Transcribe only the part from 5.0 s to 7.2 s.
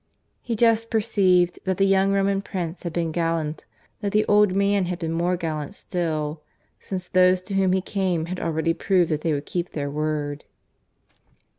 more gallant still, since